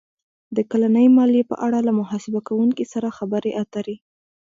[0.53, 3.95] -د کلنۍ مالیې په اړه له محاسبه کوونکي سره خبرې اتر ې